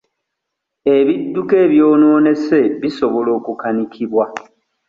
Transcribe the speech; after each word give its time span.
Ebidduka 0.95 1.55
ebyonoonese 1.65 2.59
bisobola 2.81 3.29
okukanikibwa. 3.39 4.25